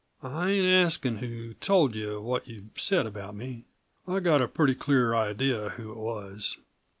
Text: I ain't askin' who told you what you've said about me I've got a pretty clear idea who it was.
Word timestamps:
I 0.23 0.49
ain't 0.49 0.65
askin' 0.87 1.17
who 1.17 1.53
told 1.53 1.93
you 1.93 2.19
what 2.19 2.47
you've 2.47 2.71
said 2.79 3.05
about 3.05 3.35
me 3.35 3.65
I've 4.07 4.23
got 4.23 4.41
a 4.41 4.47
pretty 4.47 4.73
clear 4.73 5.13
idea 5.15 5.69
who 5.77 5.91
it 5.91 5.97
was. 5.97 6.57